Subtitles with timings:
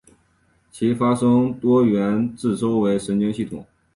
[0.71, 3.63] 其发生多源自周围神经系统。